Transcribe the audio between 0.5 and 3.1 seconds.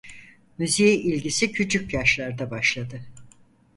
Müziğe ilgisi küçük yaşlarda başladı.